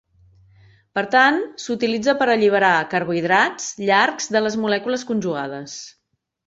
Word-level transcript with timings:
Per 0.99 1.03
tant, 1.15 1.37
s'utilitza 1.65 2.17
per 2.23 2.29
alliberar 2.37 2.73
carbohidrats 2.95 3.71
llargs 3.91 4.35
de 4.37 4.45
les 4.49 4.61
molècules 4.65 5.11
conjugades. 5.13 5.83